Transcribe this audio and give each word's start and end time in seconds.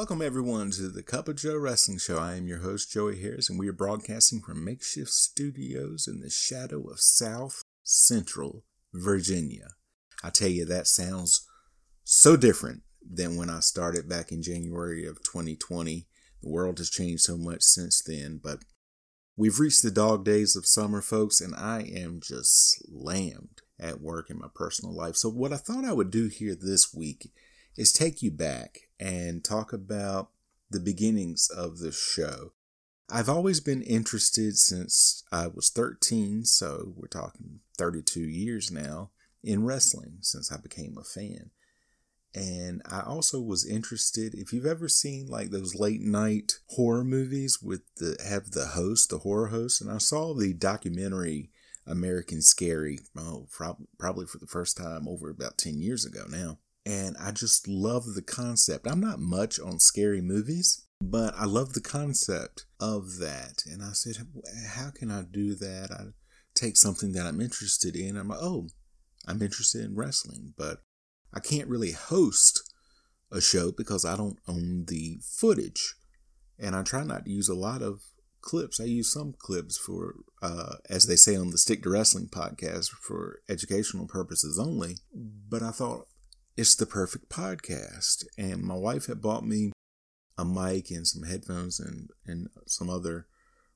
Welcome, 0.00 0.22
everyone, 0.22 0.70
to 0.70 0.88
the 0.88 1.02
Cup 1.02 1.28
of 1.28 1.36
Joe 1.36 1.58
Wrestling 1.58 1.98
Show. 1.98 2.18
I 2.18 2.36
am 2.36 2.46
your 2.46 2.60
host, 2.60 2.90
Joey 2.90 3.20
Harris, 3.20 3.50
and 3.50 3.58
we 3.58 3.68
are 3.68 3.72
broadcasting 3.74 4.40
from 4.40 4.64
makeshift 4.64 5.10
studios 5.10 6.08
in 6.08 6.20
the 6.20 6.30
shadow 6.30 6.88
of 6.88 7.00
South 7.00 7.64
Central 7.82 8.64
Virginia. 8.94 9.74
I 10.24 10.30
tell 10.30 10.48
you, 10.48 10.64
that 10.64 10.86
sounds 10.86 11.46
so 12.02 12.34
different 12.34 12.80
than 13.06 13.36
when 13.36 13.50
I 13.50 13.60
started 13.60 14.08
back 14.08 14.32
in 14.32 14.42
January 14.42 15.06
of 15.06 15.22
2020. 15.22 16.06
The 16.42 16.48
world 16.48 16.78
has 16.78 16.88
changed 16.88 17.24
so 17.24 17.36
much 17.36 17.60
since 17.60 18.02
then, 18.02 18.40
but 18.42 18.60
we've 19.36 19.60
reached 19.60 19.82
the 19.82 19.90
dog 19.90 20.24
days 20.24 20.56
of 20.56 20.64
summer, 20.64 21.02
folks, 21.02 21.42
and 21.42 21.54
I 21.54 21.82
am 21.82 22.20
just 22.22 22.86
slammed 22.86 23.60
at 23.78 24.00
work 24.00 24.30
in 24.30 24.38
my 24.38 24.48
personal 24.54 24.96
life. 24.96 25.16
So, 25.16 25.28
what 25.28 25.52
I 25.52 25.58
thought 25.58 25.84
I 25.84 25.92
would 25.92 26.10
do 26.10 26.28
here 26.28 26.54
this 26.58 26.94
week 26.94 27.34
is 27.76 27.92
take 27.92 28.22
you 28.22 28.30
back 28.30 28.78
and 29.00 29.42
talk 29.42 29.72
about 29.72 30.30
the 30.70 30.78
beginnings 30.78 31.48
of 31.50 31.78
the 31.78 31.90
show. 31.90 32.52
I've 33.10 33.28
always 33.28 33.58
been 33.58 33.82
interested 33.82 34.56
since 34.56 35.24
I 35.32 35.48
was 35.48 35.70
13, 35.70 36.44
so 36.44 36.92
we're 36.94 37.08
talking 37.08 37.60
32 37.76 38.20
years 38.20 38.70
now, 38.70 39.10
in 39.42 39.64
wrestling 39.64 40.18
since 40.20 40.52
I 40.52 40.58
became 40.58 40.96
a 40.96 41.02
fan. 41.02 41.50
And 42.34 42.82
I 42.88 43.00
also 43.00 43.40
was 43.40 43.66
interested 43.66 44.34
if 44.34 44.52
you've 44.52 44.66
ever 44.66 44.88
seen 44.88 45.26
like 45.26 45.50
those 45.50 45.74
late 45.74 46.02
night 46.02 46.60
horror 46.68 47.02
movies 47.02 47.58
with 47.60 47.80
the 47.96 48.16
have 48.24 48.52
the 48.52 48.66
host, 48.66 49.10
the 49.10 49.18
horror 49.18 49.48
host, 49.48 49.80
and 49.80 49.90
I 49.90 49.98
saw 49.98 50.34
the 50.34 50.52
documentary 50.52 51.50
American 51.86 52.42
Scary, 52.42 53.00
oh, 53.18 53.48
probably 53.98 54.26
for 54.26 54.38
the 54.38 54.46
first 54.46 54.76
time 54.76 55.08
over 55.08 55.28
about 55.28 55.58
10 55.58 55.80
years 55.80 56.04
ago 56.04 56.26
now. 56.28 56.58
And 56.90 57.16
I 57.20 57.30
just 57.30 57.68
love 57.68 58.02
the 58.16 58.22
concept. 58.22 58.88
I'm 58.88 59.00
not 59.00 59.20
much 59.20 59.60
on 59.60 59.78
scary 59.78 60.20
movies, 60.20 60.88
but 61.00 61.34
I 61.38 61.44
love 61.44 61.72
the 61.72 61.80
concept 61.80 62.64
of 62.80 63.18
that. 63.18 63.62
And 63.64 63.80
I 63.80 63.92
said, 63.92 64.16
how 64.74 64.90
can 64.90 65.08
I 65.08 65.22
do 65.22 65.54
that? 65.54 65.90
I 65.92 66.06
take 66.56 66.76
something 66.76 67.12
that 67.12 67.26
I'm 67.26 67.40
interested 67.40 67.94
in. 67.94 68.16
I'm 68.16 68.26
like, 68.26 68.40
oh, 68.42 68.66
I'm 69.28 69.40
interested 69.40 69.84
in 69.84 69.94
wrestling, 69.94 70.54
but 70.58 70.78
I 71.32 71.38
can't 71.38 71.68
really 71.68 71.92
host 71.92 72.60
a 73.30 73.40
show 73.40 73.70
because 73.70 74.04
I 74.04 74.16
don't 74.16 74.40
own 74.48 74.86
the 74.88 75.20
footage. 75.22 75.94
And 76.58 76.74
I 76.74 76.82
try 76.82 77.04
not 77.04 77.24
to 77.24 77.30
use 77.30 77.48
a 77.48 77.54
lot 77.54 77.82
of 77.82 78.00
clips. 78.40 78.80
I 78.80 78.84
use 78.84 79.12
some 79.12 79.32
clips 79.38 79.78
for, 79.78 80.16
uh, 80.42 80.74
as 80.88 81.06
they 81.06 81.14
say 81.14 81.36
on 81.36 81.50
the 81.50 81.58
Stick 81.58 81.84
to 81.84 81.90
Wrestling 81.90 82.26
podcast, 82.26 82.88
for 82.88 83.42
educational 83.48 84.08
purposes 84.08 84.58
only. 84.58 84.96
But 85.14 85.62
I 85.62 85.70
thought 85.70 86.08
it's 86.56 86.74
the 86.74 86.86
perfect 86.86 87.28
podcast. 87.28 88.24
And 88.36 88.62
my 88.62 88.74
wife 88.74 89.06
had 89.06 89.20
bought 89.20 89.44
me 89.46 89.72
a 90.36 90.44
mic 90.44 90.90
and 90.90 91.06
some 91.06 91.24
headphones 91.24 91.80
and, 91.80 92.10
and 92.26 92.48
some 92.66 92.90
other 92.90 93.26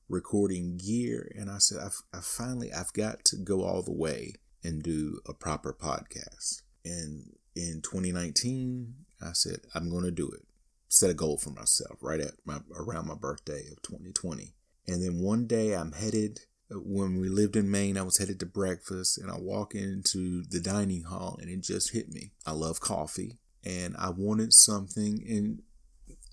recording 0.09 0.77
gear. 0.77 1.31
And 1.37 1.49
I 1.49 1.57
said, 1.57 1.79
I've, 1.83 2.01
I 2.13 2.19
finally, 2.21 2.71
I've 2.71 2.93
got 2.93 3.23
to 3.25 3.37
go 3.37 3.63
all 3.63 3.81
the 3.81 3.91
way 3.91 4.35
and 4.63 4.83
do 4.83 5.19
a 5.27 5.33
proper 5.33 5.73
podcast. 5.73 6.63
And 6.83 7.33
in 7.55 7.81
2019, 7.83 8.93
I 9.21 9.31
said, 9.33 9.61
I'm 9.73 9.89
going 9.89 10.03
to 10.03 10.11
do 10.11 10.29
it. 10.29 10.45
Set 10.87 11.09
a 11.09 11.13
goal 11.13 11.37
for 11.37 11.49
myself 11.49 11.97
right 12.01 12.19
at 12.19 12.33
my, 12.45 12.59
around 12.75 13.07
my 13.07 13.15
birthday 13.15 13.61
of 13.71 13.81
2020. 13.81 14.53
And 14.87 15.03
then 15.03 15.19
one 15.19 15.47
day 15.47 15.75
I'm 15.75 15.93
headed 15.93 16.41
when 16.69 17.19
we 17.19 17.29
lived 17.29 17.55
in 17.55 17.69
Maine, 17.69 17.97
I 17.97 18.01
was 18.01 18.17
headed 18.17 18.39
to 18.39 18.45
breakfast 18.45 19.17
and 19.17 19.29
I 19.29 19.37
walk 19.37 19.75
into 19.75 20.43
the 20.43 20.59
dining 20.59 21.03
hall 21.03 21.37
and 21.39 21.49
it 21.49 21.61
just 21.61 21.93
hit 21.93 22.09
me. 22.09 22.31
I 22.45 22.51
love 22.51 22.79
coffee 22.79 23.37
and 23.63 23.95
I 23.97 24.09
wanted 24.09 24.53
something. 24.53 25.23
And 25.27 25.61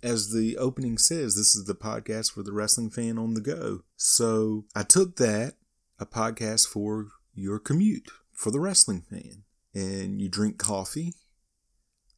as 0.03 0.32
the 0.32 0.56
opening 0.56 0.98
says, 0.98 1.37
this 1.37 1.54
is 1.54 1.66
the 1.66 1.75
podcast 1.75 2.32
for 2.32 2.42
the 2.42 2.53
wrestling 2.53 2.91
fan 2.91 3.19
on 3.19 3.34
the 3.34 3.41
go. 3.41 3.81
So 3.97 4.65
I 4.75 4.82
took 4.82 5.16
that, 5.16 5.54
a 5.98 6.06
podcast 6.06 6.66
for 6.66 7.09
your 7.34 7.59
commute 7.59 8.10
for 8.32 8.50
the 8.50 8.60
wrestling 8.60 9.03
fan. 9.09 9.44
And 9.75 10.21
you 10.21 10.28
drink 10.28 10.59
coffee, 10.59 11.15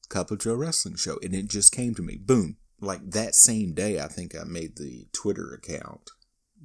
Cup 0.09 0.31
of 0.31 0.39
Joe 0.39 0.55
Wrestling 0.55 0.97
Show. 0.97 1.19
And 1.23 1.35
it 1.35 1.49
just 1.49 1.73
came 1.73 1.95
to 1.95 2.03
me. 2.03 2.17
Boom. 2.17 2.57
Like 2.81 3.11
that 3.11 3.35
same 3.35 3.75
day, 3.75 4.01
I 4.01 4.09
think 4.09 4.35
I 4.35 4.45
made 4.45 4.77
the 4.77 5.07
Twitter 5.13 5.53
account 5.53 6.11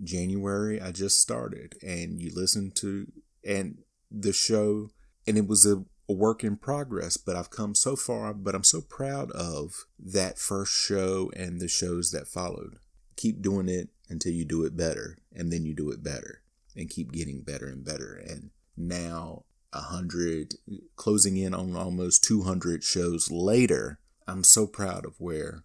January 0.03 0.81
I 0.81 0.91
just 0.91 1.21
started 1.21 1.75
and 1.81 2.21
you 2.21 2.31
listen 2.33 2.71
to 2.75 3.11
and 3.45 3.79
the 4.09 4.33
show 4.33 4.89
and 5.27 5.37
it 5.37 5.47
was 5.47 5.65
a, 5.65 5.83
a, 6.07 6.13
work 6.13 6.43
in 6.43 6.57
progress 6.57 7.17
but 7.17 7.35
I've 7.35 7.49
come 7.49 7.75
so 7.75 7.95
far 7.95 8.33
but 8.33 8.55
I'm 8.55 8.63
so 8.63 8.81
proud 8.81 9.31
of 9.31 9.85
that 9.99 10.39
first 10.39 10.73
show 10.73 11.31
and 11.35 11.59
the 11.59 11.67
shows 11.67 12.11
that 12.11 12.27
followed. 12.27 12.77
Keep 13.15 13.41
doing 13.41 13.67
it 13.67 13.89
until 14.09 14.31
you 14.31 14.45
do 14.45 14.63
it 14.63 14.77
better 14.77 15.17
and 15.33 15.51
then 15.51 15.65
you 15.65 15.75
do 15.75 15.91
it 15.91 16.03
better 16.03 16.41
and 16.75 16.89
keep 16.89 17.11
getting 17.11 17.41
better 17.41 17.67
and 17.67 17.83
better 17.83 18.15
and 18.15 18.51
now 18.77 19.43
a 19.73 19.81
hundred 19.81 20.55
closing 20.95 21.37
in 21.37 21.53
on 21.53 21.75
almost 21.75 22.23
200 22.23 22.83
shows 22.83 23.29
later 23.29 23.99
I'm 24.27 24.43
so 24.43 24.67
proud 24.67 25.05
of 25.05 25.15
where 25.19 25.63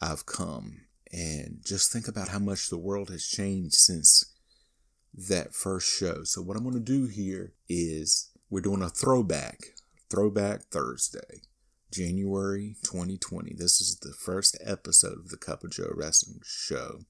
I've 0.00 0.26
come 0.26 0.82
and 1.12 1.60
just 1.64 1.92
think 1.92 2.08
about 2.08 2.28
how 2.28 2.38
much 2.38 2.68
the 2.68 2.78
world 2.78 3.10
has 3.10 3.26
changed 3.26 3.74
since 3.74 4.32
that 5.12 5.54
first 5.54 5.92
show. 5.92 6.24
So, 6.24 6.42
what 6.42 6.56
I'm 6.56 6.62
going 6.62 6.74
to 6.74 6.80
do 6.80 7.06
here 7.06 7.52
is 7.68 8.30
we're 8.48 8.60
doing 8.60 8.82
a 8.82 8.88
throwback, 8.88 9.58
Throwback 10.08 10.62
Thursday, 10.64 11.42
January 11.92 12.76
2020. 12.84 13.54
This 13.54 13.80
is 13.80 13.98
the 13.98 14.12
first 14.12 14.56
episode 14.64 15.18
of 15.18 15.28
the 15.28 15.36
Cup 15.36 15.64
of 15.64 15.70
Joe 15.70 15.92
Wrestling 15.94 16.40
Show, 16.44 17.00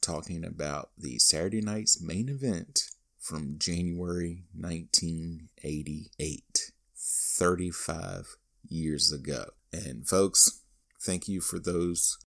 talking 0.00 0.44
about 0.44 0.90
the 0.98 1.18
Saturday 1.18 1.60
night's 1.60 2.02
main 2.02 2.28
event 2.28 2.82
from 3.18 3.58
January 3.58 4.44
1988, 4.54 6.72
35 6.96 8.36
years 8.68 9.12
ago. 9.12 9.46
And, 9.72 10.08
folks, 10.08 10.62
thank 11.00 11.28
you 11.28 11.40
for 11.40 11.58
those 11.58 12.18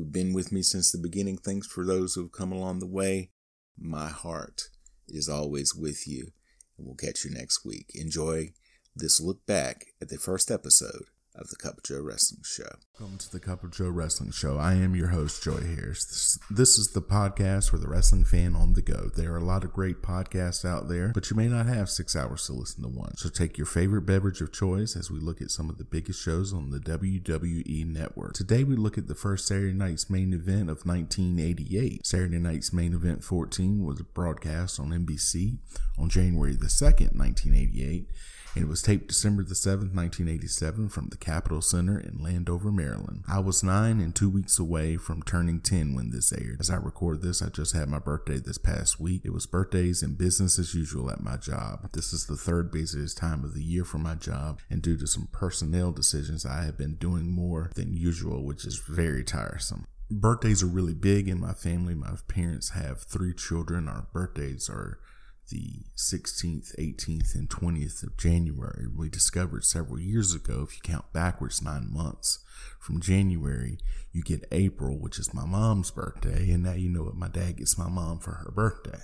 who've 0.00 0.12
been 0.12 0.32
with 0.32 0.50
me 0.50 0.62
since 0.62 0.90
the 0.90 0.98
beginning. 0.98 1.36
Thanks 1.36 1.66
for 1.66 1.84
those 1.84 2.14
who've 2.14 2.32
come 2.32 2.52
along 2.52 2.78
the 2.78 2.86
way. 2.86 3.30
My 3.78 4.08
heart 4.08 4.62
is 5.06 5.28
always 5.28 5.74
with 5.74 6.08
you, 6.08 6.28
and 6.78 6.86
we'll 6.86 6.96
catch 6.96 7.22
you 7.24 7.30
next 7.30 7.66
week. 7.66 7.90
Enjoy 7.94 8.52
this 8.96 9.20
look 9.20 9.44
back 9.44 9.84
at 10.00 10.08
the 10.08 10.16
first 10.16 10.50
episode 10.50 11.04
of 11.40 11.48
the 11.48 11.56
Cup 11.56 11.78
of 11.78 11.82
Joe 11.82 12.02
Wrestling 12.02 12.42
Show. 12.44 12.76
Welcome 12.98 13.16
to 13.18 13.32
the 13.32 13.40
Cup 13.40 13.64
of 13.64 13.72
Joe 13.72 13.88
Wrestling 13.88 14.30
Show. 14.30 14.58
I 14.58 14.74
am 14.74 14.94
your 14.94 15.08
host, 15.08 15.42
Joey 15.42 15.74
Harris. 15.74 16.04
This, 16.04 16.38
this, 16.50 16.78
is 16.78 16.92
the 16.92 17.00
podcast 17.00 17.70
for 17.70 17.78
the 17.78 17.88
wrestling 17.88 18.24
fan 18.24 18.54
on 18.54 18.74
the 18.74 18.82
go. 18.82 19.10
There 19.16 19.32
are 19.32 19.38
a 19.38 19.44
lot 19.44 19.64
of 19.64 19.72
great 19.72 20.02
podcasts 20.02 20.66
out 20.66 20.88
there, 20.88 21.12
but 21.14 21.30
you 21.30 21.36
may 21.36 21.48
not 21.48 21.64
have 21.64 21.88
six 21.88 22.14
hours 22.14 22.44
to 22.46 22.52
listen 22.52 22.82
to 22.82 22.90
one. 22.90 23.16
So 23.16 23.30
take 23.30 23.56
your 23.56 23.66
favorite 23.66 24.02
beverage 24.02 24.42
of 24.42 24.52
choice 24.52 24.96
as 24.96 25.10
we 25.10 25.18
look 25.18 25.40
at 25.40 25.50
some 25.50 25.70
of 25.70 25.78
the 25.78 25.84
biggest 25.84 26.22
shows 26.22 26.52
on 26.52 26.70
the 26.70 26.78
WWE 26.78 27.86
network. 27.86 28.34
Today 28.34 28.62
we 28.62 28.76
look 28.76 28.98
at 28.98 29.08
the 29.08 29.14
first 29.14 29.46
Saturday 29.46 29.72
night's 29.72 30.10
main 30.10 30.34
event 30.34 30.68
of 30.68 30.84
1988. 30.84 32.06
Saturday 32.06 32.38
night's 32.38 32.72
main 32.72 32.92
event 32.92 33.24
14 33.24 33.82
was 33.82 34.02
broadcast 34.02 34.78
on 34.78 34.90
NBC 34.90 35.56
on 35.98 36.10
January 36.10 36.54
the 36.54 36.66
2nd, 36.66 37.16
1988 37.16 38.08
it 38.56 38.66
was 38.66 38.82
taped 38.82 39.08
December 39.08 39.44
the 39.44 39.54
7th, 39.54 39.94
1987 39.94 40.88
from 40.88 41.08
the 41.08 41.16
Capitol 41.16 41.62
Center 41.62 41.98
in 41.98 42.22
Landover, 42.22 42.72
Maryland. 42.72 43.22
I 43.28 43.38
was 43.38 43.62
nine 43.62 44.00
and 44.00 44.14
two 44.14 44.28
weeks 44.28 44.58
away 44.58 44.96
from 44.96 45.22
turning 45.22 45.60
10 45.60 45.94
when 45.94 46.10
this 46.10 46.32
aired. 46.32 46.58
As 46.58 46.68
I 46.68 46.76
record 46.76 47.22
this, 47.22 47.42
I 47.42 47.48
just 47.48 47.74
had 47.74 47.88
my 47.88 48.00
birthday 48.00 48.38
this 48.38 48.58
past 48.58 48.98
week. 48.98 49.22
It 49.24 49.32
was 49.32 49.46
birthdays 49.46 50.02
and 50.02 50.18
business 50.18 50.58
as 50.58 50.74
usual 50.74 51.10
at 51.10 51.22
my 51.22 51.36
job. 51.36 51.90
This 51.92 52.12
is 52.12 52.26
the 52.26 52.36
third 52.36 52.72
busiest 52.72 53.16
time 53.18 53.44
of 53.44 53.54
the 53.54 53.62
year 53.62 53.84
for 53.84 53.98
my 53.98 54.16
job, 54.16 54.60
and 54.68 54.82
due 54.82 54.96
to 54.96 55.06
some 55.06 55.28
personnel 55.30 55.92
decisions, 55.92 56.44
I 56.44 56.64
have 56.64 56.76
been 56.76 56.96
doing 56.96 57.30
more 57.30 57.70
than 57.76 57.94
usual, 57.94 58.44
which 58.44 58.64
is 58.64 58.78
very 58.78 59.22
tiresome 59.24 59.86
birthdays 60.10 60.60
are 60.62 60.66
really 60.66 60.94
big 60.94 61.28
in 61.28 61.40
my 61.40 61.52
family. 61.52 61.94
My 61.94 62.14
parents 62.26 62.70
have 62.70 63.02
three 63.02 63.32
children. 63.32 63.88
Our 63.88 64.08
birthdays 64.12 64.68
are 64.68 64.98
the 65.50 65.82
16th, 65.96 66.74
18th, 66.78 67.34
and 67.34 67.48
20th 67.50 68.02
of 68.02 68.16
January. 68.16 68.86
We 68.94 69.08
discovered 69.08 69.64
several 69.64 70.00
years 70.00 70.34
ago, 70.34 70.66
if 70.68 70.76
you 70.76 70.80
count 70.82 71.12
backwards 71.12 71.60
nine 71.62 71.92
months 71.92 72.38
from 72.78 73.00
January, 73.00 73.78
You 74.12 74.22
get 74.22 74.46
April, 74.50 74.98
which 74.98 75.18
is 75.18 75.32
my 75.32 75.44
mom's 75.46 75.90
birthday, 75.92 76.50
and 76.50 76.64
now 76.64 76.72
you 76.72 76.88
know 76.88 77.04
what 77.04 77.14
my 77.14 77.28
dad 77.28 77.58
gets 77.58 77.78
my 77.78 77.88
mom 77.88 78.18
for 78.18 78.32
her 78.32 78.50
birthday. 78.50 78.98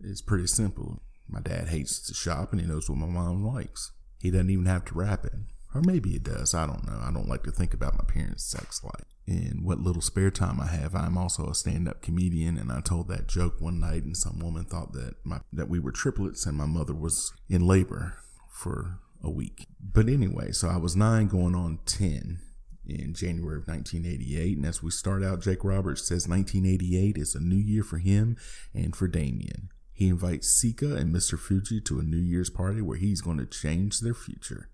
It's 0.00 0.22
pretty 0.22 0.46
simple. 0.46 1.02
My 1.28 1.40
dad 1.40 1.68
hates 1.68 2.00
to 2.06 2.14
shop 2.14 2.52
and 2.52 2.60
he 2.60 2.66
knows 2.66 2.88
what 2.88 2.98
my 2.98 3.06
mom 3.06 3.44
likes. 3.44 3.90
He 4.20 4.30
doesn't 4.30 4.50
even 4.50 4.66
have 4.66 4.84
to 4.86 4.94
wrap 4.94 5.24
it. 5.24 5.32
Or 5.74 5.82
maybe 5.82 6.14
it 6.14 6.24
does. 6.24 6.54
I 6.54 6.66
don't 6.66 6.86
know. 6.86 6.98
I 7.02 7.12
don't 7.12 7.28
like 7.28 7.42
to 7.42 7.50
think 7.50 7.74
about 7.74 7.98
my 7.98 8.04
parents' 8.04 8.44
sex 8.44 8.82
life. 8.82 9.04
In 9.26 9.60
what 9.62 9.80
little 9.80 10.00
spare 10.00 10.30
time 10.30 10.58
I 10.60 10.66
have, 10.66 10.94
I'm 10.94 11.18
also 11.18 11.46
a 11.46 11.54
stand-up 11.54 12.00
comedian, 12.00 12.56
and 12.56 12.72
I 12.72 12.80
told 12.80 13.08
that 13.08 13.28
joke 13.28 13.60
one 13.60 13.78
night, 13.78 14.04
and 14.04 14.16
some 14.16 14.38
woman 14.38 14.64
thought 14.64 14.92
that 14.94 15.16
my 15.24 15.40
that 15.52 15.68
we 15.68 15.78
were 15.78 15.92
triplets, 15.92 16.46
and 16.46 16.56
my 16.56 16.64
mother 16.64 16.94
was 16.94 17.32
in 17.50 17.66
labor 17.66 18.18
for 18.48 19.00
a 19.22 19.30
week. 19.30 19.66
But 19.78 20.08
anyway, 20.08 20.52
so 20.52 20.68
I 20.68 20.78
was 20.78 20.96
nine, 20.96 21.26
going 21.26 21.54
on 21.54 21.80
ten 21.84 22.38
in 22.86 23.12
January 23.12 23.58
of 23.58 23.68
1988, 23.68 24.56
and 24.56 24.64
as 24.64 24.82
we 24.82 24.90
start 24.90 25.22
out, 25.22 25.42
Jake 25.42 25.62
Roberts 25.62 26.08
says 26.08 26.26
1988 26.26 27.18
is 27.18 27.34
a 27.34 27.40
new 27.40 27.56
year 27.56 27.82
for 27.82 27.98
him 27.98 28.38
and 28.72 28.96
for 28.96 29.06
Damien. 29.06 29.68
He 29.92 30.08
invites 30.08 30.48
Sika 30.48 30.96
and 30.96 31.14
Mr. 31.14 31.38
Fuji 31.38 31.82
to 31.82 31.98
a 31.98 32.04
New 32.04 32.16
Year's 32.16 32.48
party 32.50 32.80
where 32.80 32.96
he's 32.96 33.20
going 33.20 33.36
to 33.38 33.44
change 33.44 34.00
their 34.00 34.14
future. 34.14 34.70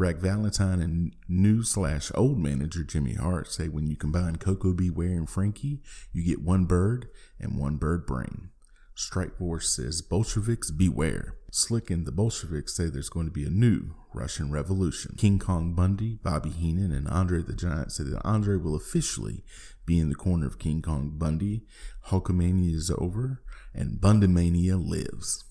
Greg 0.00 0.16
Valentine 0.16 0.80
and 0.80 1.14
new 1.28 1.62
slash 1.62 2.10
old 2.14 2.38
manager 2.38 2.82
Jimmy 2.82 3.12
Hart 3.12 3.52
say 3.52 3.68
when 3.68 3.86
you 3.86 3.96
combine 3.96 4.36
Koko 4.36 4.72
B. 4.72 4.88
Ware 4.88 5.10
and 5.10 5.28
Frankie, 5.28 5.82
you 6.10 6.24
get 6.24 6.40
one 6.40 6.64
bird 6.64 7.10
and 7.38 7.58
one 7.58 7.76
bird 7.76 8.06
brain. 8.06 8.48
Strike 8.94 9.36
Force 9.36 9.76
says 9.76 10.00
Bolsheviks 10.00 10.70
beware. 10.70 11.36
Slick 11.50 11.90
and 11.90 12.06
the 12.06 12.12
Bolsheviks 12.12 12.74
say 12.74 12.86
there's 12.86 13.10
going 13.10 13.26
to 13.26 13.30
be 13.30 13.44
a 13.44 13.50
new 13.50 13.94
Russian 14.14 14.50
Revolution. 14.50 15.16
King 15.18 15.38
Kong 15.38 15.74
Bundy, 15.74 16.18
Bobby 16.22 16.48
Heenan, 16.48 16.92
and 16.92 17.06
Andre 17.06 17.42
the 17.42 17.52
Giant 17.52 17.92
say 17.92 18.04
that 18.04 18.24
Andre 18.24 18.56
will 18.56 18.74
officially 18.74 19.44
be 19.84 19.98
in 19.98 20.08
the 20.08 20.14
corner 20.14 20.46
of 20.46 20.58
King 20.58 20.80
Kong 20.80 21.12
Bundy. 21.18 21.66
Hulkamania 22.06 22.74
is 22.74 22.90
over, 22.96 23.42
and 23.74 24.00
Bundymania 24.00 24.82
lives. 24.82 25.44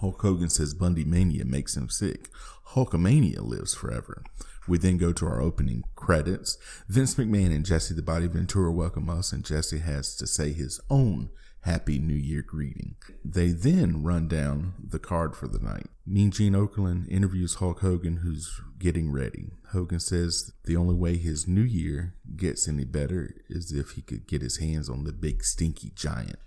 Hulk 0.00 0.22
Hogan 0.22 0.48
says 0.48 0.74
Bundy 0.74 1.04
Mania 1.04 1.44
makes 1.44 1.76
him 1.76 1.88
sick. 1.88 2.28
Hulkamania 2.70 3.42
lives 3.42 3.74
forever. 3.74 4.22
We 4.66 4.78
then 4.78 4.96
go 4.96 5.12
to 5.12 5.26
our 5.26 5.40
opening 5.40 5.84
credits. 5.94 6.56
Vince 6.88 7.14
McMahon 7.16 7.54
and 7.54 7.66
Jesse 7.66 7.94
the 7.94 8.02
Body 8.02 8.26
Ventura 8.26 8.72
welcome 8.72 9.10
us, 9.10 9.32
and 9.32 9.44
Jesse 9.44 9.78
has 9.78 10.14
to 10.16 10.26
say 10.26 10.52
his 10.52 10.80
own 10.88 11.30
Happy 11.62 11.98
New 11.98 12.14
Year 12.14 12.40
greeting. 12.40 12.94
They 13.22 13.48
then 13.48 14.02
run 14.02 14.28
down 14.28 14.74
the 14.82 14.98
card 14.98 15.36
for 15.36 15.46
the 15.46 15.58
night. 15.58 15.88
Mean 16.06 16.30
Gene 16.30 16.54
Okerlund 16.54 17.06
interviews 17.10 17.56
Hulk 17.56 17.80
Hogan, 17.80 18.18
who's 18.18 18.60
getting 18.78 19.12
ready. 19.12 19.50
Hogan 19.72 20.00
says 20.00 20.52
the 20.64 20.76
only 20.76 20.94
way 20.94 21.18
his 21.18 21.46
new 21.46 21.60
year 21.62 22.14
gets 22.36 22.66
any 22.66 22.84
better 22.84 23.34
is 23.50 23.72
if 23.72 23.90
he 23.90 24.02
could 24.02 24.26
get 24.26 24.40
his 24.40 24.56
hands 24.56 24.88
on 24.88 25.04
the 25.04 25.12
big 25.12 25.44
stinky 25.44 25.92
giant. 25.94 26.38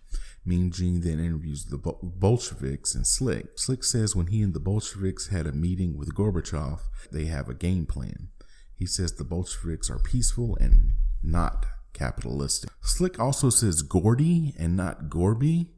Mean 0.46 0.72
Gene 0.72 1.02
then 1.02 1.20
interviews 1.20 1.66
the 1.66 1.78
Bolsheviks 1.78 2.96
and 2.96 3.08
Slick. 3.08 3.58
Slick 3.58 3.84
says 3.84 4.16
when 4.16 4.28
he 4.28 4.42
and 4.42 4.54
the 4.54 4.60
Bolsheviks 4.60 5.28
had 5.28 5.48
a 5.48 5.54
meeting 5.54 5.98
with 5.98 6.14
Gorbachev, 6.14 6.82
they 7.12 7.26
have 7.26 7.48
a 7.48 7.54
game 7.54 7.86
plan. 7.86 8.28
He 8.76 8.86
says 8.86 9.14
the 9.14 9.24
Bolsheviks 9.24 9.90
are 9.90 10.00
peaceful 10.00 10.58
and 10.60 10.94
not 11.22 11.66
capitalistic. 11.94 12.70
Slick 12.82 13.20
also 13.20 13.50
says 13.50 13.82
Gordy 13.84 14.54
and 14.60 14.76
not 14.76 15.10
Gorby, 15.10 15.73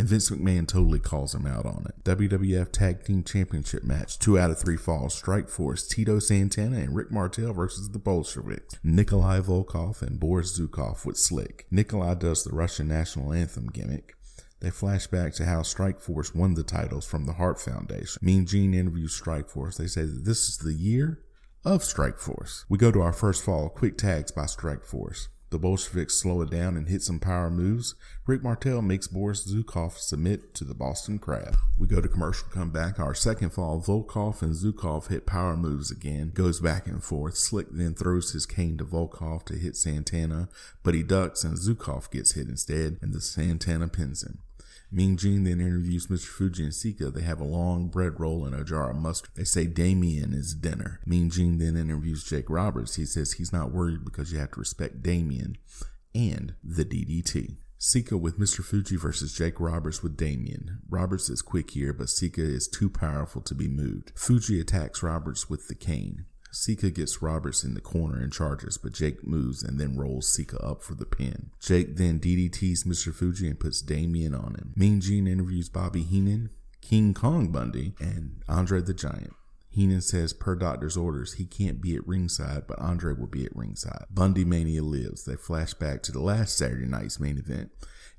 and 0.00 0.08
Vince 0.08 0.30
McMahon 0.30 0.66
totally 0.66 0.98
calls 0.98 1.34
him 1.34 1.46
out 1.46 1.66
on 1.66 1.84
it. 1.86 2.04
WWF 2.04 2.72
Tag 2.72 3.04
Team 3.04 3.22
Championship 3.22 3.84
match, 3.84 4.18
two 4.18 4.38
out 4.38 4.50
of 4.50 4.58
three 4.58 4.78
falls. 4.78 5.12
Strike 5.12 5.50
Force, 5.50 5.86
Tito 5.86 6.18
Santana 6.18 6.78
and 6.78 6.96
Rick 6.96 7.10
Martel 7.10 7.52
versus 7.52 7.90
the 7.90 7.98
Bolsheviks. 7.98 8.78
Nikolai 8.82 9.40
Volkov 9.40 10.00
and 10.00 10.18
Boris 10.18 10.58
Zhukov 10.58 11.04
with 11.04 11.18
Slick. 11.18 11.66
Nikolai 11.70 12.14
does 12.14 12.44
the 12.44 12.54
Russian 12.54 12.88
national 12.88 13.34
anthem 13.34 13.66
gimmick. 13.66 14.14
They 14.60 14.70
flash 14.70 15.06
back 15.06 15.34
to 15.34 15.44
how 15.44 15.60
Strike 15.60 16.00
Force 16.00 16.34
won 16.34 16.54
the 16.54 16.62
titles 16.62 17.04
from 17.04 17.26
the 17.26 17.34
Hart 17.34 17.60
Foundation. 17.60 18.20
Mean 18.22 18.46
Gene 18.46 18.72
interviews 18.72 19.12
Strike 19.12 19.50
Force. 19.50 19.76
They 19.76 19.86
say 19.86 20.06
that 20.06 20.24
this 20.24 20.48
is 20.48 20.56
the 20.56 20.72
year 20.72 21.20
of 21.62 21.84
Strike 21.84 22.16
Force. 22.16 22.64
We 22.70 22.78
go 22.78 22.90
to 22.90 23.02
our 23.02 23.12
first 23.12 23.44
fall, 23.44 23.68
quick 23.68 23.98
tags 23.98 24.32
by 24.32 24.46
Strike 24.46 24.84
Force. 24.84 25.28
The 25.50 25.58
Bolsheviks 25.58 26.14
slow 26.14 26.42
it 26.42 26.50
down 26.50 26.76
and 26.76 26.88
hit 26.88 27.02
some 27.02 27.18
power 27.18 27.50
moves. 27.50 27.96
Rick 28.24 28.44
Martel 28.44 28.82
makes 28.82 29.08
Boris 29.08 29.52
Zhukov 29.52 29.98
submit 29.98 30.54
to 30.54 30.64
the 30.64 30.74
Boston 30.74 31.18
Crab. 31.18 31.56
We 31.76 31.88
go 31.88 32.00
to 32.00 32.06
commercial, 32.06 32.46
come 32.52 32.70
back. 32.70 33.00
Our 33.00 33.14
second 33.14 33.50
fall, 33.50 33.80
Volkov 33.80 34.42
and 34.42 34.54
Zhukov 34.54 35.08
hit 35.08 35.26
power 35.26 35.56
moves 35.56 35.90
again. 35.90 36.30
Goes 36.32 36.60
back 36.60 36.86
and 36.86 37.02
forth. 37.02 37.36
Slick 37.36 37.66
then 37.72 37.94
throws 37.94 38.30
his 38.30 38.46
cane 38.46 38.78
to 38.78 38.84
Volkov 38.84 39.44
to 39.46 39.54
hit 39.54 39.74
Santana, 39.74 40.48
but 40.84 40.94
he 40.94 41.02
ducks 41.02 41.42
and 41.42 41.58
Zhukov 41.58 42.12
gets 42.12 42.32
hit 42.32 42.48
instead, 42.48 42.98
and 43.02 43.12
the 43.12 43.20
Santana 43.20 43.88
pins 43.88 44.22
him. 44.22 44.38
Mean 44.92 45.16
Gene 45.16 45.44
then 45.44 45.60
interviews 45.60 46.08
Mr. 46.08 46.26
Fuji 46.26 46.64
and 46.64 46.74
Sika. 46.74 47.10
They 47.10 47.22
have 47.22 47.40
a 47.40 47.44
long 47.44 47.88
bread 47.88 48.18
roll 48.18 48.44
and 48.44 48.54
a 48.54 48.64
jar 48.64 48.90
of 48.90 48.96
mustard. 48.96 49.30
They 49.36 49.44
say 49.44 49.66
Damien 49.66 50.34
is 50.34 50.54
dinner. 50.54 51.00
Mean 51.06 51.30
Gene 51.30 51.58
then 51.58 51.76
interviews 51.76 52.24
Jake 52.24 52.50
Roberts. 52.50 52.96
He 52.96 53.04
says 53.04 53.32
he's 53.32 53.52
not 53.52 53.72
worried 53.72 54.04
because 54.04 54.32
you 54.32 54.38
have 54.38 54.50
to 54.52 54.60
respect 54.60 55.02
Damien 55.02 55.56
and 56.14 56.54
the 56.64 56.84
DDT. 56.84 57.56
Sika 57.78 58.16
with 58.18 58.38
Mr. 58.38 58.62
Fuji 58.62 58.96
versus 58.96 59.32
Jake 59.32 59.58
Roberts 59.58 60.02
with 60.02 60.16
Damien. 60.16 60.80
Roberts 60.90 61.30
is 61.30 61.40
quick 61.40 61.70
here, 61.70 61.94
but 61.94 62.10
Sika 62.10 62.42
is 62.42 62.68
too 62.68 62.90
powerful 62.90 63.40
to 63.42 63.54
be 63.54 63.68
moved. 63.68 64.12
Fuji 64.16 64.60
attacks 64.60 65.02
Roberts 65.02 65.48
with 65.48 65.68
the 65.68 65.74
cane. 65.74 66.26
Sika 66.52 66.90
gets 66.90 67.22
Roberts 67.22 67.64
in 67.64 67.74
the 67.74 67.80
corner 67.80 68.18
and 68.18 68.32
charges, 68.32 68.78
but 68.78 68.92
Jake 68.92 69.26
moves 69.26 69.62
and 69.62 69.78
then 69.78 69.96
rolls 69.96 70.32
Sika 70.32 70.58
up 70.64 70.82
for 70.82 70.94
the 70.94 71.06
pin. 71.06 71.50
Jake 71.60 71.96
then 71.96 72.20
DDTs 72.20 72.84
Mr. 72.84 73.12
Fuji 73.14 73.48
and 73.48 73.60
puts 73.60 73.80
Damien 73.80 74.34
on 74.34 74.54
him. 74.54 74.72
Mean 74.76 75.00
Gene 75.00 75.26
interviews 75.26 75.68
Bobby 75.68 76.02
Heenan, 76.02 76.50
King 76.80 77.14
Kong 77.14 77.52
Bundy, 77.52 77.94
and 78.00 78.42
Andre 78.48 78.80
the 78.80 78.94
Giant. 78.94 79.32
Heenan 79.70 80.00
says, 80.00 80.32
per 80.32 80.56
doctor's 80.56 80.96
orders, 80.96 81.34
he 81.34 81.44
can't 81.44 81.80
be 81.80 81.94
at 81.94 82.06
ringside, 82.06 82.66
but 82.66 82.80
Andre 82.80 83.14
will 83.14 83.28
be 83.28 83.44
at 83.44 83.54
ringside. 83.54 84.06
Bundy 84.10 84.44
Mania 84.44 84.82
lives. 84.82 85.24
They 85.24 85.36
flash 85.36 85.74
back 85.74 86.02
to 86.02 86.12
the 86.12 86.20
last 86.20 86.58
Saturday 86.58 86.86
night's 86.86 87.20
main 87.20 87.38
event 87.38 87.70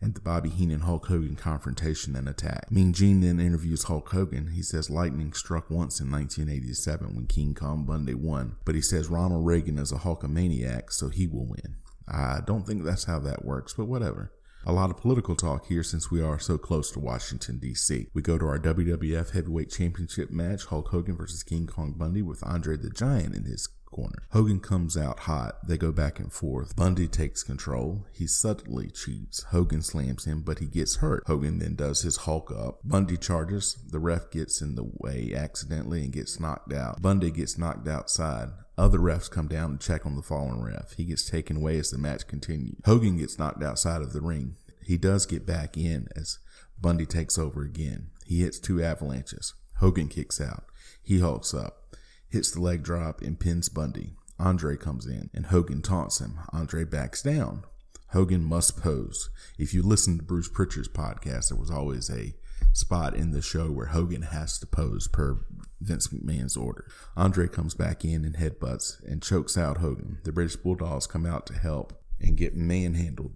and 0.02 0.16
the 0.16 0.22
Bobby 0.22 0.50
Heenan 0.50 0.82
Hulk 0.82 1.06
Hogan 1.08 1.36
confrontation 1.36 2.16
and 2.16 2.28
attack. 2.28 2.72
Mean 2.72 2.94
Gene 2.94 3.22
then 3.22 3.40
interviews 3.40 3.84
Hulk 3.84 4.10
Hogan. 4.10 4.48
He 4.48 4.64
says 4.64 4.90
lightning 4.90 5.34
struck 5.34 5.70
once 5.70 6.00
in 6.00 6.10
1987 6.10 7.16
when 7.16 7.28
King 7.28 7.54
Kong 7.54 7.86
Bundy 7.86 8.16
won, 8.16 8.56
but 8.66 8.74
he 8.76 8.82
says 8.82 9.08
Ronald 9.08 9.46
Reagan 9.46 9.78
is 9.78 9.92
a 9.92 9.98
Hulkamaniac, 9.98 10.92
so 10.92 11.10
he 11.10 11.28
will 11.28 11.46
win. 11.46 11.76
I 12.08 12.40
don't 12.46 12.66
think 12.66 12.84
that's 12.84 13.06
how 13.06 13.20
that 13.20 13.46
works, 13.46 13.74
but 13.74 13.86
whatever. 13.86 14.34
A 14.64 14.72
lot 14.72 14.92
of 14.92 14.98
political 14.98 15.36
talk 15.36 15.66
here 15.66 15.82
since 15.82 16.12
we 16.12 16.22
are 16.22 16.38
so 16.38 16.60
close 16.60 16.92
to 16.92 17.00
Washington, 17.00 17.58
D.C. 17.58 18.10
We 18.14 18.22
go 18.22 18.38
to 18.38 18.46
our 18.46 18.60
WWF 18.60 19.32
Heavyweight 19.32 19.72
Championship 19.72 20.30
match 20.30 20.66
Hulk 20.66 20.90
Hogan 20.90 21.18
versus 21.18 21.42
King 21.42 21.66
Kong 21.66 21.96
Bundy 21.98 22.22
with 22.22 22.46
Andre 22.46 22.78
the 22.78 22.92
Giant 22.92 23.34
in 23.34 23.46
his 23.46 23.68
corner. 23.92 24.24
Hogan 24.32 24.60
comes 24.60 24.98
out 24.98 25.20
hot. 25.20 25.68
They 25.68 25.78
go 25.78 25.92
back 25.92 26.20
and 26.20 26.32
forth. 26.32 26.76
Bundy 26.76 27.08
takes 27.08 27.44
control. 27.44 28.06
He 28.12 28.28
subtly 28.28 28.90
cheats. 28.90 29.44
Hogan 29.44 29.82
slams 29.82 30.26
him, 30.26 30.42
but 30.42 30.60
he 30.60 30.66
gets 30.66 30.98
hurt. 30.98 31.24
Hogan 31.28 31.60
then 31.60 31.76
does 31.76 32.02
his 32.02 32.18
Hulk 32.18 32.52
up. 32.52 32.80
Bundy 32.84 33.18
charges. 33.18 33.78
The 33.90 34.00
ref 34.00 34.32
gets 34.32 34.62
in 34.62 34.76
the 34.76 34.90
way 34.98 35.34
accidentally 35.36 36.04
and 36.04 36.14
gets 36.14 36.40
knocked 36.40 36.74
out. 36.74 37.02
Bundy 37.02 37.32
gets 37.32 37.58
knocked 37.58 37.88
outside. 37.88 38.50
Other 38.78 39.00
refs 39.00 39.30
come 39.30 39.48
down 39.48 39.72
and 39.72 39.82
check 39.82 40.06
on 40.06 40.16
the 40.16 40.22
fallen 40.22 40.64
ref. 40.64 40.94
He 40.94 41.06
gets 41.06 41.30
taken 41.30 41.58
away 41.58 41.78
as 41.78 41.92
the 41.92 41.98
match 41.98 42.28
continues. 42.28 42.78
Hogan 42.86 43.18
gets 43.18 43.38
knocked 43.38 43.64
outside 43.64 44.02
of 44.02 44.14
the 44.14 44.22
ring. 44.22 44.56
He 44.84 44.98
does 44.98 45.26
get 45.26 45.46
back 45.46 45.78
in 45.78 46.08
as 46.16 46.40
Bundy 46.80 47.06
takes 47.06 47.38
over 47.38 47.62
again. 47.62 48.10
He 48.26 48.42
hits 48.42 48.60
two 48.60 48.82
avalanches. 48.82 49.54
Hogan 49.78 50.08
kicks 50.08 50.40
out. 50.42 50.64
He 51.04 51.20
hulks 51.20 51.54
up 51.54 51.81
hits 52.32 52.52
the 52.52 52.62
leg 52.62 52.84
drop 52.84 53.22
and 53.22 53.40
pins 53.40 53.70
Bundy. 53.70 54.14
Andre 54.40 54.76
comes 54.78 55.06
in 55.06 55.30
and 55.34 55.48
Hogan 55.48 55.82
taunts 55.82 56.20
him. 56.20 56.40
Andre 56.52 56.84
backs 56.84 57.22
down. 57.22 57.64
Hogan 58.10 58.44
must 58.44 58.82
pose. 58.82 59.30
If 59.58 59.74
you 59.74 59.84
listen 59.84 60.18
to 60.18 60.24
Bruce 60.24 60.50
Prichard's 60.50 60.88
podcast, 60.88 61.50
there 61.50 61.58
was 61.58 61.72
always 61.72 62.10
a 62.10 62.34
spot 62.74 63.16
in 63.16 63.32
the 63.32 63.42
show 63.42 63.72
where 63.72 63.88
Hogan 63.88 64.24
has 64.24 64.58
to 64.60 64.66
pose 64.66 65.08
per 65.08 65.46
Vince 65.80 66.08
McMahon's 66.08 66.58
order. 66.58 66.88
Andre 67.16 67.48
comes 67.48 67.74
back 67.74 68.04
in 68.04 68.26
and 68.26 68.36
headbutts 68.36 69.04
and 69.06 69.22
chokes 69.22 69.58
out 69.58 69.78
Hogan. 69.78 70.20
The 70.24 70.32
British 70.32 70.56
Bulldogs 70.56 71.08
come 71.08 71.26
out 71.26 71.46
to 71.48 71.54
help 71.54 71.94
and 72.20 72.38
get 72.38 72.56
manhandled 72.56 73.36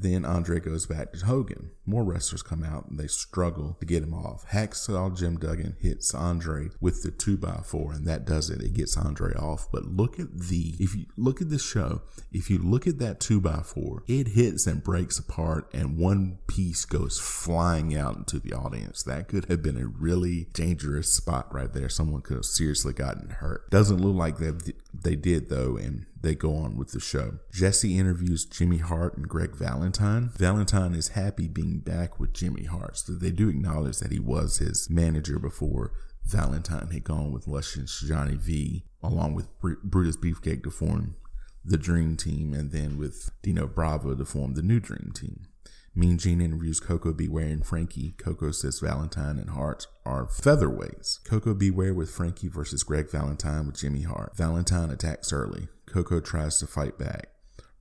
then 0.00 0.24
Andre 0.24 0.60
goes 0.60 0.86
back 0.86 1.12
to 1.12 1.26
Hogan. 1.26 1.70
More 1.84 2.04
wrestlers 2.04 2.42
come 2.42 2.62
out 2.62 2.88
and 2.88 2.98
they 2.98 3.06
struggle 3.06 3.76
to 3.80 3.86
get 3.86 4.02
him 4.02 4.14
off. 4.14 4.48
Hacksaw 4.50 5.16
Jim 5.16 5.38
Duggan 5.38 5.76
hits 5.80 6.14
Andre 6.14 6.68
with 6.80 7.02
the 7.02 7.10
2x4 7.10 7.96
and 7.96 8.06
that 8.06 8.24
does 8.24 8.50
it. 8.50 8.62
It 8.62 8.74
gets 8.74 8.96
Andre 8.96 9.32
off. 9.34 9.68
But 9.72 9.84
look 9.84 10.18
at 10.18 10.32
the, 10.32 10.76
if 10.78 10.94
you 10.94 11.06
look 11.16 11.40
at 11.40 11.50
the 11.50 11.58
show, 11.58 12.02
if 12.32 12.50
you 12.50 12.58
look 12.58 12.86
at 12.86 12.98
that 12.98 13.20
2x4, 13.20 14.02
it 14.06 14.28
hits 14.28 14.66
and 14.66 14.82
breaks 14.82 15.18
apart 15.18 15.68
and 15.72 15.98
one 15.98 16.38
piece 16.46 16.84
goes 16.84 17.18
flying 17.18 17.96
out 17.96 18.16
into 18.16 18.38
the 18.38 18.52
audience. 18.52 19.02
That 19.02 19.28
could 19.28 19.46
have 19.46 19.62
been 19.62 19.78
a 19.78 19.86
really 19.86 20.46
dangerous 20.52 21.12
spot 21.12 21.52
right 21.52 21.72
there. 21.72 21.88
Someone 21.88 22.22
could 22.22 22.36
have 22.38 22.44
seriously 22.44 22.92
gotten 22.92 23.30
hurt. 23.30 23.70
Doesn't 23.70 23.98
look 23.98 24.14
like 24.14 24.38
they've 24.38 24.72
They 24.94 25.16
did, 25.16 25.48
though, 25.48 25.76
and 25.76 26.06
they 26.20 26.34
go 26.34 26.54
on 26.54 26.76
with 26.76 26.92
the 26.92 27.00
show. 27.00 27.38
Jesse 27.50 27.98
interviews 27.98 28.44
Jimmy 28.44 28.78
Hart 28.78 29.16
and 29.16 29.28
Greg 29.28 29.56
Valentine. 29.56 30.30
Valentine 30.36 30.94
is 30.94 31.08
happy 31.08 31.48
being 31.48 31.80
back 31.80 32.20
with 32.20 32.32
Jimmy 32.34 32.64
Hart, 32.64 32.98
so 32.98 33.14
they 33.14 33.30
do 33.30 33.48
acknowledge 33.48 33.98
that 33.98 34.12
he 34.12 34.20
was 34.20 34.58
his 34.58 34.90
manager 34.90 35.38
before 35.38 35.92
Valentine 36.24 36.88
had 36.92 37.04
gone 37.04 37.32
with 37.32 37.48
Luscious 37.48 38.00
Johnny 38.06 38.36
V, 38.36 38.84
along 39.02 39.34
with 39.34 39.48
Brutus 39.60 40.16
Beefcake 40.16 40.62
to 40.62 40.70
form 40.70 41.16
the 41.64 41.78
Dream 41.78 42.16
Team, 42.16 42.52
and 42.52 42.70
then 42.70 42.98
with 42.98 43.30
Dino 43.42 43.66
Bravo 43.66 44.14
to 44.14 44.24
form 44.24 44.54
the 44.54 44.62
new 44.62 44.78
Dream 44.78 45.12
Team. 45.14 45.46
Mean 45.94 46.16
Gene 46.16 46.40
interviews 46.40 46.80
Koko 46.80 47.12
B. 47.12 47.28
Ware 47.28 47.48
and 47.48 47.66
Frankie. 47.66 48.14
Koko 48.16 48.50
says 48.50 48.80
Valentine 48.80 49.38
and 49.38 49.50
Hart 49.50 49.86
are 50.06 50.26
featherweights. 50.26 51.22
Koko 51.24 51.52
B. 51.52 51.70
Ware 51.70 51.92
with 51.92 52.10
Frankie 52.10 52.48
versus 52.48 52.82
Greg 52.82 53.10
Valentine 53.10 53.66
with 53.66 53.78
Jimmy 53.78 54.02
Hart. 54.02 54.34
Valentine 54.34 54.88
attacks 54.90 55.34
early. 55.34 55.68
Koko 55.84 56.20
tries 56.20 56.58
to 56.58 56.66
fight 56.66 56.98
back. 56.98 57.28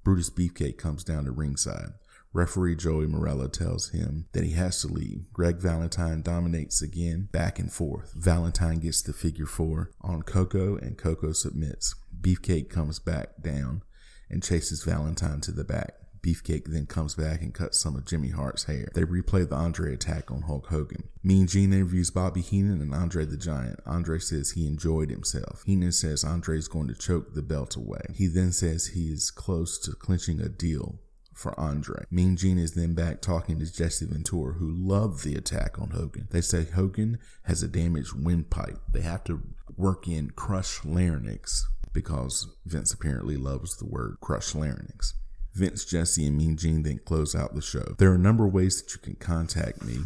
Brutus 0.03 0.29
Beefcake 0.29 0.77
comes 0.77 1.05
down 1.05 1.23
to 1.23 1.31
ringside. 1.31 1.93
Referee 2.33 2.75
Joey 2.75 3.07
Marella 3.07 3.51
tells 3.51 3.89
him 3.89 4.27
that 4.33 4.43
he 4.43 4.53
has 4.53 4.81
to 4.81 4.87
leave. 4.87 5.31
Greg 5.31 5.57
Valentine 5.57 6.21
dominates 6.21 6.81
again, 6.81 7.29
back 7.31 7.59
and 7.59 7.71
forth. 7.71 8.13
Valentine 8.15 8.79
gets 8.79 9.01
the 9.01 9.13
figure 9.13 9.45
four 9.45 9.91
on 10.01 10.23
Koko, 10.23 10.75
and 10.75 10.97
Koko 10.97 11.31
submits. 11.31 11.95
Beefcake 12.19 12.69
comes 12.69 12.99
back 12.99 13.41
down 13.41 13.83
and 14.29 14.43
chases 14.43 14.83
Valentine 14.83 15.39
to 15.41 15.51
the 15.51 15.63
back. 15.65 16.00
Beefcake 16.23 16.65
then 16.67 16.85
comes 16.85 17.15
back 17.15 17.41
and 17.41 17.53
cuts 17.53 17.79
some 17.79 17.95
of 17.95 18.05
Jimmy 18.05 18.29
Hart's 18.29 18.65
hair. 18.65 18.89
They 18.93 19.03
replay 19.03 19.47
the 19.47 19.55
Andre 19.55 19.93
attack 19.93 20.29
on 20.29 20.43
Hulk 20.43 20.67
Hogan. 20.67 21.09
Mean 21.23 21.47
Gene 21.47 21.73
interviews 21.73 22.11
Bobby 22.11 22.41
Heenan 22.41 22.81
and 22.81 22.93
Andre 22.93 23.25
the 23.25 23.37
Giant. 23.37 23.79
Andre 23.85 24.19
says 24.19 24.51
he 24.51 24.67
enjoyed 24.67 25.09
himself. 25.09 25.63
Heenan 25.65 25.91
says 25.91 26.23
Andre 26.23 26.57
is 26.57 26.67
going 26.67 26.87
to 26.89 26.95
choke 26.95 27.33
the 27.33 27.41
belt 27.41 27.75
away. 27.75 28.01
He 28.13 28.27
then 28.27 28.51
says 28.51 28.87
he 28.87 29.11
is 29.11 29.31
close 29.31 29.79
to 29.79 29.93
clinching 29.93 30.39
a 30.39 30.49
deal 30.49 30.99
for 31.33 31.59
Andre. 31.59 32.03
Mean 32.11 32.37
Gene 32.37 32.59
is 32.59 32.73
then 32.73 32.93
back 32.93 33.21
talking 33.21 33.57
to 33.59 33.71
Jesse 33.71 34.05
Ventura, 34.05 34.53
who 34.53 34.71
loved 34.71 35.23
the 35.23 35.35
attack 35.35 35.79
on 35.79 35.89
Hogan. 35.89 36.27
They 36.29 36.41
say 36.41 36.65
Hogan 36.65 37.17
has 37.43 37.63
a 37.63 37.67
damaged 37.67 38.13
windpipe. 38.13 38.79
They 38.91 39.01
have 39.01 39.23
to 39.25 39.41
work 39.75 40.07
in 40.07 40.31
crush 40.31 40.85
larynx 40.85 41.65
because 41.93 42.47
Vince 42.65 42.93
apparently 42.93 43.37
loves 43.37 43.77
the 43.77 43.87
word 43.87 44.17
crush 44.21 44.53
larynx. 44.53 45.15
Vince, 45.53 45.85
Jesse, 45.85 46.25
and 46.25 46.37
Mean 46.37 46.57
Gene 46.57 46.83
then 46.83 46.99
close 47.05 47.35
out 47.35 47.55
the 47.55 47.61
show. 47.61 47.95
There 47.97 48.11
are 48.11 48.15
a 48.15 48.19
number 48.19 48.45
of 48.45 48.53
ways 48.53 48.81
that 48.81 48.93
you 48.93 48.99
can 48.99 49.15
contact 49.15 49.83
me. 49.83 49.97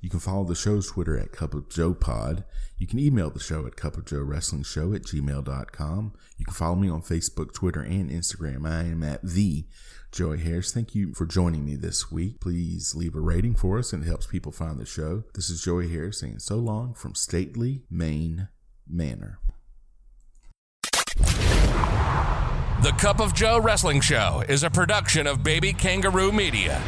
You 0.00 0.08
can 0.08 0.20
follow 0.20 0.44
the 0.44 0.54
show's 0.54 0.90
Twitter 0.90 1.18
at 1.18 1.32
Cup 1.32 1.52
of 1.52 1.68
Joe 1.68 1.92
Pod. 1.92 2.44
You 2.78 2.86
can 2.86 2.98
email 2.98 3.30
the 3.30 3.38
show 3.38 3.66
at 3.66 3.76
Cup 3.76 3.98
of 3.98 4.06
Joe 4.06 4.22
Wrestling 4.22 4.62
Show 4.62 4.94
at 4.94 5.02
gmail.com. 5.02 6.12
You 6.38 6.44
can 6.46 6.54
follow 6.54 6.76
me 6.76 6.88
on 6.88 7.02
Facebook, 7.02 7.52
Twitter, 7.52 7.82
and 7.82 8.10
Instagram. 8.10 8.66
I 8.66 8.84
am 8.84 9.02
at 9.02 9.22
the 9.22 9.66
Joey 10.10 10.38
Harris. 10.38 10.72
Thank 10.72 10.94
you 10.94 11.12
for 11.12 11.26
joining 11.26 11.66
me 11.66 11.76
this 11.76 12.10
week. 12.10 12.40
Please 12.40 12.94
leave 12.94 13.14
a 13.14 13.20
rating 13.20 13.54
for 13.54 13.78
us 13.78 13.92
and 13.92 14.02
it 14.02 14.06
helps 14.06 14.26
people 14.26 14.50
find 14.50 14.78
the 14.78 14.86
show. 14.86 15.24
This 15.34 15.50
is 15.50 15.62
Joey 15.62 15.88
Harris 15.88 16.20
saying 16.20 16.38
so 16.38 16.56
long 16.56 16.94
from 16.94 17.14
Stately, 17.14 17.82
Maine 17.90 18.48
Manor. 18.88 19.38
The 22.82 22.92
Cup 22.92 23.20
of 23.20 23.34
Joe 23.34 23.60
Wrestling 23.60 24.00
Show 24.00 24.42
is 24.48 24.62
a 24.62 24.70
production 24.70 25.26
of 25.26 25.44
Baby 25.44 25.74
Kangaroo 25.74 26.32
Media. 26.32 26.80